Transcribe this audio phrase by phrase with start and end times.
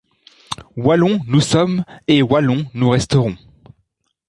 [0.77, 3.37] Wallons nous sommes et Wallons nous resterons.